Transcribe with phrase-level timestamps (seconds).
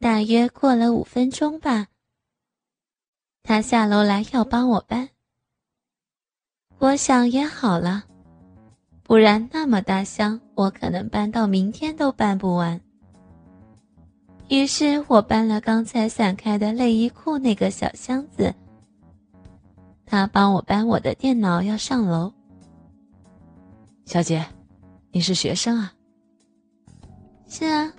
[0.00, 1.88] 大约过了五分钟吧，
[3.42, 5.10] 他下楼来要帮我搬。
[6.78, 8.04] 我想也好了，
[9.02, 12.80] 不然那么大箱，我可能搬到明天都搬不完。
[14.48, 18.54] 于是我搬了刚才散开的内衣裤那个小箱子。
[20.06, 22.32] 他帮我搬我的电脑要上楼。
[24.06, 24.46] 小姐，
[25.12, 25.92] 你是学生啊？
[27.46, 27.92] 是啊，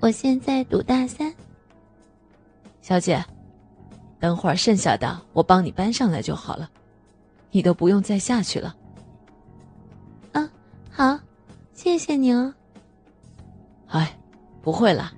[0.00, 1.32] 我现在读大三。
[2.80, 3.22] 小姐，
[4.18, 6.68] 等会儿剩下的我帮你搬上来就好了，
[7.50, 8.74] 你都不用再下去了。
[10.32, 10.50] 嗯，
[10.90, 11.18] 好，
[11.74, 12.52] 谢谢你哦。
[13.88, 14.18] 哎，
[14.62, 15.12] 不会了。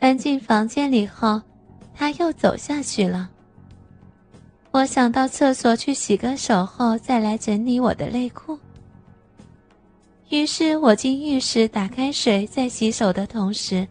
[0.00, 1.40] 搬进房间里后，
[1.94, 3.30] 他又走下去了。
[4.72, 8.58] 我想到厕所去洗个手后再来整理我的内裤。
[10.30, 13.86] 于是我进浴室打开水，在洗手的同时，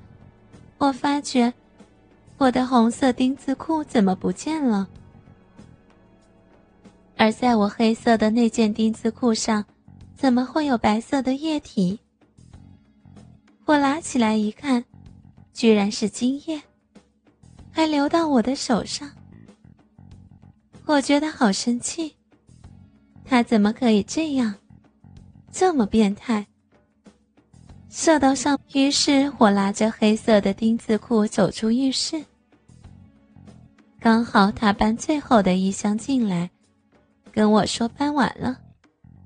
[0.78, 1.54] 我发觉
[2.38, 4.88] 我的红色丁字裤怎么不见了？
[7.16, 9.64] 而在我黑色的那件丁字裤上，
[10.16, 12.00] 怎么会有白色的液体？
[13.66, 14.84] 我拿起来一看。
[15.54, 16.60] 居然是精液，
[17.72, 19.08] 还流到我的手上。
[20.88, 22.16] 我觉得好生气，
[23.24, 24.56] 他怎么可以这样，
[25.54, 26.48] 这么变态？
[27.88, 32.26] 射到上，于是我拉着黑色的丁字裤走出浴室。
[34.00, 36.50] 刚好他搬最后的一箱进来，
[37.32, 38.60] 跟我说搬完了，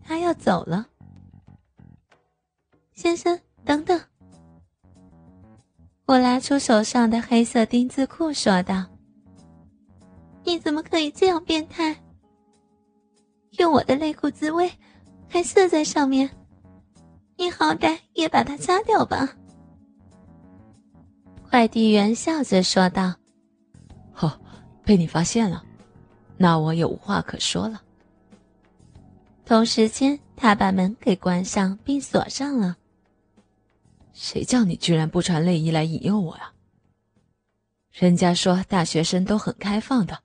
[0.03, 0.85] 他要走了。
[2.93, 3.97] 先生，等等。
[6.07, 8.85] 我拿出手上的黑色丁字裤，说道
[10.43, 11.95] ：“你怎么可以这样变态？
[13.51, 14.69] 用我的内裤自慰，
[15.29, 16.29] 还射在上面？
[17.35, 19.35] 你好歹也把它擦掉吧。”
[21.49, 23.15] 快递员笑着说道
[24.19, 24.39] ：“哦，
[24.83, 25.63] 被你发现了，
[26.37, 27.81] 那我也无话可说了。”
[29.45, 32.75] 同时间，他把门给关上并锁上了。
[34.13, 36.51] 谁叫你居然不穿内衣来引诱我呀？
[37.91, 40.19] 人家说大学生都很开放的，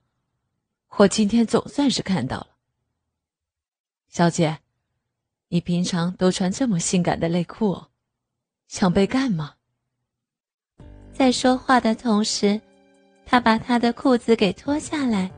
[0.96, 2.48] 我今天总算是看到了。
[4.08, 4.58] 小姐，
[5.52, 7.78] 你平常都穿这么性感的内裤，
[8.68, 9.52] 想被干吗？
[11.12, 12.58] 在说话的同时，
[13.26, 15.30] 他把他的裤子给脱下来，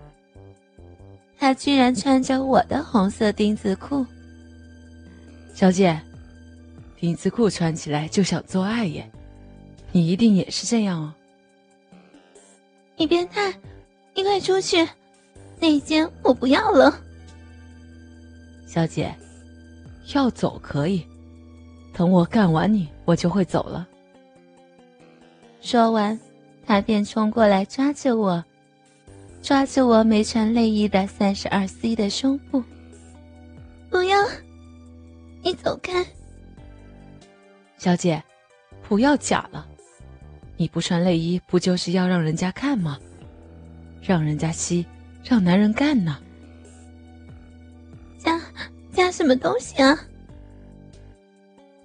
[1.37, 4.07] 他居然穿着我的红色丁字裤。
[5.53, 6.01] 小姐。
[6.97, 9.11] 丁字裤穿起来就想做爱耶，
[9.91, 11.13] 你一定也是这样哦。
[12.97, 13.53] 你变态，
[14.15, 14.89] 你快出去，
[15.59, 16.99] 那间我不要了。
[18.65, 19.13] 小姐，
[20.13, 21.07] 要走可以，
[21.93, 23.89] 等我干完你，我就会走了。
[25.61, 26.19] 说完，
[26.67, 28.45] 他便冲过来抓着我，
[29.41, 32.63] 抓着我没穿内衣的三十二 C 的胸部。
[33.89, 34.19] 不要，
[35.43, 36.05] 你走开。
[37.79, 38.23] 小姐，
[38.87, 39.67] 不要假了，
[40.57, 42.99] 你不穿内衣不就是要让人家看吗？
[44.03, 44.85] 让人家吸，
[45.23, 46.19] 让男人干呢？
[49.05, 49.99] 加加什么东西啊？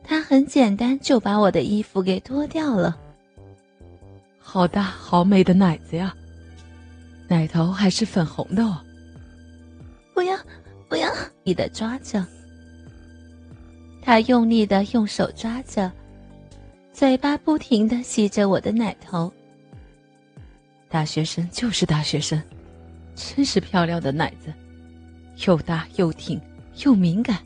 [0.05, 2.97] 他很简单就把我的衣服给脱掉了。
[4.39, 6.15] 好大好美的奶子呀，
[7.27, 8.79] 奶头还是粉红的哦。
[10.13, 10.37] 不要
[10.87, 11.11] 不要，
[11.43, 12.25] 你的抓着。
[14.01, 15.91] 他用力的用手抓着，
[16.93, 19.29] 嘴巴不停的吸着我的奶头。
[20.87, 22.41] 大学生就是大学生，
[23.13, 24.53] 真是漂亮的奶子，
[25.45, 26.39] 又大又挺
[26.83, 27.37] 又敏感。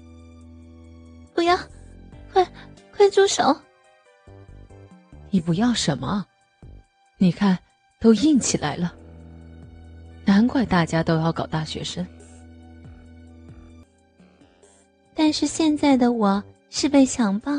[1.34, 1.58] 不要，
[2.32, 2.48] 快
[2.96, 3.56] 快住手！
[5.30, 6.26] 你不要什么？
[7.18, 7.58] 你看，
[8.00, 8.94] 都硬起来了。
[10.26, 12.06] 难怪大家都要搞大学生。
[15.14, 16.44] 但是现在的我。
[16.76, 17.52] 是被强暴？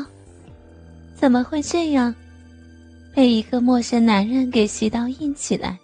[1.15, 2.13] 怎么会这样？
[3.13, 5.79] 被一个陌生男人给吸到硬起来。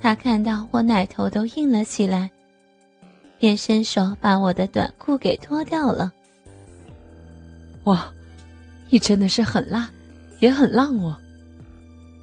[0.00, 2.30] 他看到我奶头都硬了起来，
[3.38, 6.12] 便伸手把我的短裤给脱掉了。
[7.84, 8.12] 哇，
[8.88, 9.90] 你真的是很辣，
[10.40, 11.16] 也很浪哦！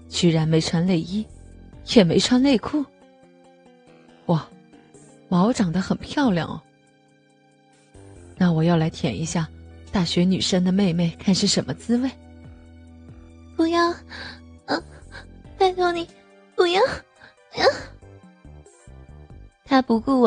[0.10, 1.26] 居然没穿内衣，
[1.94, 2.84] 也没穿内裤。
[4.26, 4.48] 哇，
[5.30, 6.62] 毛长得很漂亮哦。
[8.38, 9.48] 那我要来舔一下
[9.92, 12.10] 大学女生的妹妹，看是什么滋味。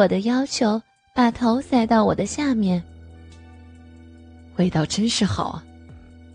[0.04, 0.82] 我的要求，
[1.14, 2.84] 把头塞到我的下面。
[4.56, 5.64] 味道真是好啊！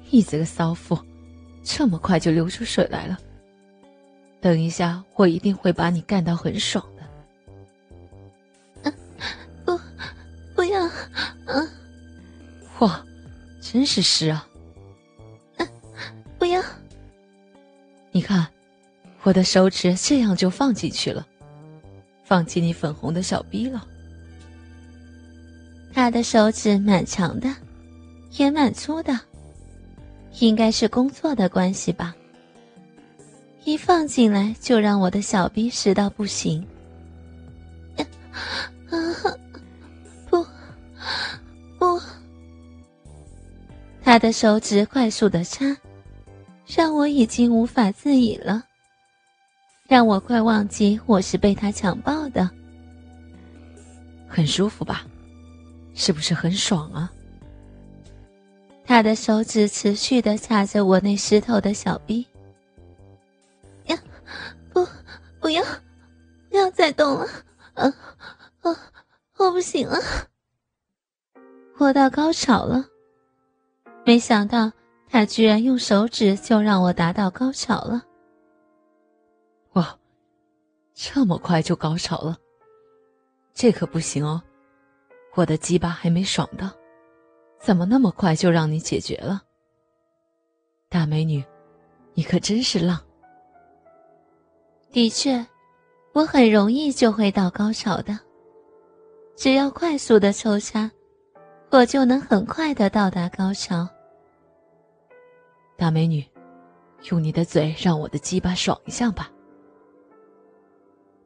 [0.09, 0.97] 你这个骚妇，
[1.63, 3.15] 这么快就流出水来了。
[4.41, 6.83] 等一下，我一定会把你干到很爽
[8.83, 8.91] 的。
[9.63, 9.79] 不，
[10.55, 10.89] 不要，
[11.45, 11.69] 嗯。
[12.79, 13.05] 哇，
[13.61, 14.47] 真是湿啊！
[16.39, 16.59] 不要。
[18.11, 18.47] 你看，
[19.21, 21.27] 我的手指这样就放进去了，
[22.29, 23.87] 放弃你粉红的小逼了。
[25.91, 27.51] 他的手指蛮长的，
[28.37, 29.19] 也蛮粗的，
[30.39, 32.15] 应该是工作的关系吧。
[33.63, 36.63] 一放进来就让我的小逼湿到不行。
[37.97, 38.05] 啊，
[40.29, 40.45] 不，
[41.79, 41.99] 不！
[44.03, 45.65] 他的手指快速的插，
[46.67, 48.63] 让我已经无法自已了，
[49.89, 52.47] 让我快忘记我是被他强暴的。
[54.27, 55.03] 很舒服吧？
[55.95, 57.11] 是不是很爽啊？
[58.85, 62.25] 他的手指持续的掐着我那湿透的小臂。
[63.85, 63.97] 呀，
[64.71, 64.87] 不，
[65.39, 65.63] 不要，
[66.49, 67.25] 不要再动了！
[67.73, 67.85] 啊，
[68.61, 68.77] 啊，
[69.37, 69.97] 我不行了，
[71.79, 72.85] 我到高潮了。
[74.05, 74.71] 没想到
[75.09, 78.03] 他居然用手指就让我达到高潮了。
[80.99, 82.37] 哇，这么快就高潮了？
[83.53, 84.41] 这可不行哦。
[85.35, 86.69] 我的鸡巴还没爽到，
[87.57, 89.41] 怎么那么快就让你解决了？
[90.89, 91.43] 大美女，
[92.13, 92.99] 你可真是浪。
[94.91, 95.45] 的确，
[96.13, 98.19] 我很容易就会到高潮的，
[99.35, 100.91] 只要快速的抽插，
[101.69, 103.87] 我就能很快的到达高潮。
[105.77, 106.25] 大美女，
[107.09, 109.31] 用你的嘴让我的鸡巴爽一下吧。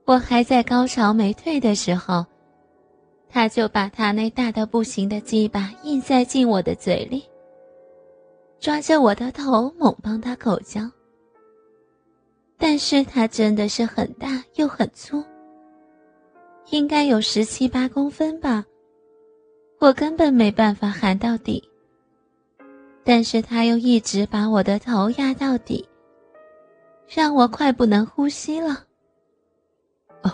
[0.05, 2.25] 我还在高潮没退的时候。
[3.29, 7.23] 他就把他那大的不行的鸡巴硬塞进我的嘴里，
[8.59, 10.81] 抓着我的头猛帮他口交。
[12.59, 15.23] 但是他真的是很大又很粗，
[16.69, 18.63] 应该有十七八公分吧，
[19.79, 21.67] 我根本没办法含到底。
[23.03, 25.83] 但是他又一直把我的头压到底，
[27.07, 28.83] 让我快不能呼吸了。
[30.23, 30.31] 哦，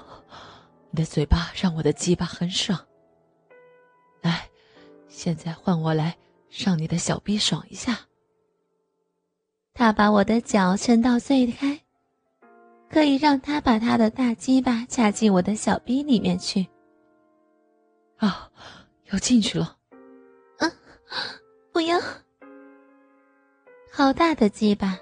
[0.90, 2.80] 你的嘴巴让我的鸡巴很爽。
[4.22, 4.50] 来，
[5.08, 6.16] 现在换我来
[6.50, 8.00] 让你的小逼爽一下。
[9.74, 11.80] 他把我的脚撑到最开，
[12.90, 16.68] 可以让他把他的大鸡巴插进我的小逼里面去。
[18.18, 18.52] 啊，
[19.12, 19.78] 要进去了！
[20.58, 20.70] 嗯，
[21.72, 21.98] 不要！
[23.92, 25.00] 好大的鸡巴，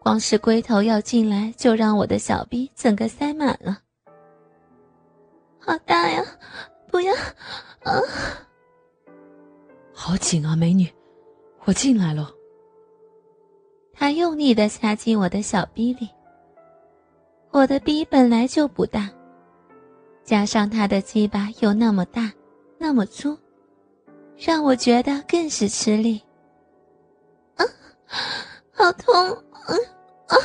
[0.00, 3.80] 光是龟头要进来就让我的小逼整个塞满了。
[5.66, 6.22] 好大呀！
[6.90, 7.14] 不要！
[7.84, 7.92] 啊，
[9.94, 10.92] 好紧啊，美女，
[11.64, 12.30] 我进来了。
[13.94, 16.08] 他用力的插进我的小逼里。
[17.50, 19.08] 我的逼本来就不大，
[20.22, 22.30] 加上他的鸡巴又那么大，
[22.76, 23.38] 那么粗，
[24.36, 26.20] 让我觉得更是吃力。
[27.54, 27.64] 啊，
[28.72, 29.14] 好痛！
[29.14, 29.72] 啊
[30.26, 30.36] 啊！